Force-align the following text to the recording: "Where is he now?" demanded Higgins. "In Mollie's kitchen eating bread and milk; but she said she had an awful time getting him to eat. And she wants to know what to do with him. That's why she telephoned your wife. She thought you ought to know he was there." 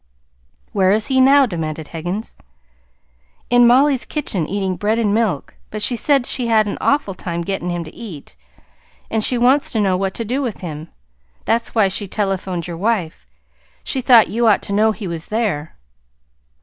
"Where 0.71 0.91
is 0.93 1.05
he 1.13 1.21
now?" 1.21 1.45
demanded 1.45 1.89
Higgins. 1.89 2.35
"In 3.51 3.67
Mollie's 3.67 4.03
kitchen 4.03 4.47
eating 4.47 4.75
bread 4.75 4.97
and 4.97 5.13
milk; 5.13 5.57
but 5.69 5.83
she 5.83 5.95
said 5.95 6.25
she 6.25 6.47
had 6.47 6.65
an 6.65 6.79
awful 6.81 7.13
time 7.13 7.41
getting 7.43 7.69
him 7.69 7.83
to 7.83 7.93
eat. 7.93 8.35
And 9.11 9.23
she 9.23 9.37
wants 9.37 9.69
to 9.69 9.79
know 9.79 9.95
what 9.95 10.15
to 10.15 10.25
do 10.25 10.41
with 10.41 10.61
him. 10.61 10.89
That's 11.45 11.75
why 11.75 11.87
she 11.87 12.07
telephoned 12.07 12.65
your 12.65 12.77
wife. 12.77 13.27
She 13.83 14.01
thought 14.01 14.27
you 14.27 14.47
ought 14.47 14.63
to 14.63 14.73
know 14.73 14.91
he 14.91 15.07
was 15.07 15.27
there." 15.27 15.77